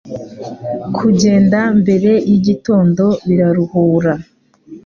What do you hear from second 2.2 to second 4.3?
yigitondo biraruhura.